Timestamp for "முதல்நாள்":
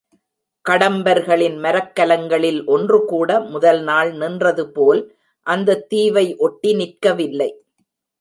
3.49-4.11